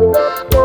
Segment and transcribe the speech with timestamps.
[0.00, 0.59] Música